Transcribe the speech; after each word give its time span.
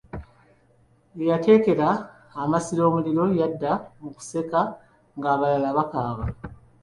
Eyateekera 1.19 1.89
amasiro 2.43 2.81
omuliro 2.89 3.23
yadda 3.39 3.71
mu 4.01 4.09
kuseka 4.15 4.59
ng'abalala 5.17 5.69
bakaaba. 5.77 6.23